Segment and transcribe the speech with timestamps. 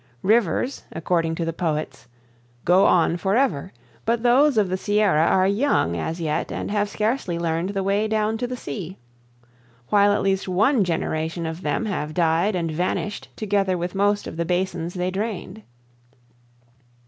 [0.23, 2.07] Rivers, according to the poets,
[2.65, 3.71] "go on forever";
[4.03, 8.07] but those of the Sierra are young as yet and have scarcely learned the way
[8.07, 8.97] down to the sea;
[9.89, 14.37] while at least one generation of them have died and vanished together with most of
[14.37, 15.61] the basins they drained.